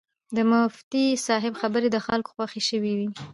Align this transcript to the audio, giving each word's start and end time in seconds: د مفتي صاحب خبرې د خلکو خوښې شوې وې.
د 0.35 0.37
مفتي 0.51 1.05
صاحب 1.27 1.53
خبرې 1.61 1.89
د 1.91 1.97
خلکو 2.07 2.29
خوښې 2.35 2.61
شوې 2.69 2.93
وې. 2.97 3.07